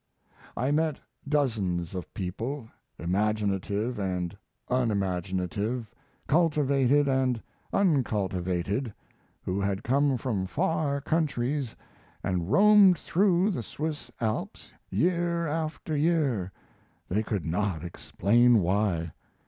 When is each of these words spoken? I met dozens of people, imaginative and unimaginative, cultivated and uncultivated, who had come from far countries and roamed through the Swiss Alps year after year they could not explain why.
I 0.57 0.71
met 0.71 0.97
dozens 1.29 1.93
of 1.93 2.11
people, 2.15 2.67
imaginative 2.97 3.99
and 3.99 4.35
unimaginative, 4.67 5.91
cultivated 6.25 7.07
and 7.07 7.39
uncultivated, 7.71 8.95
who 9.43 9.61
had 9.61 9.83
come 9.83 10.17
from 10.17 10.47
far 10.47 11.01
countries 11.01 11.75
and 12.23 12.51
roamed 12.51 12.97
through 12.97 13.51
the 13.51 13.61
Swiss 13.61 14.11
Alps 14.19 14.71
year 14.89 15.45
after 15.45 15.95
year 15.95 16.51
they 17.07 17.21
could 17.21 17.45
not 17.45 17.83
explain 17.83 18.59
why. 18.61 19.11